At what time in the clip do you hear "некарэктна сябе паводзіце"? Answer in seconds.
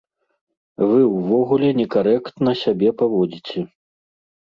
1.83-3.59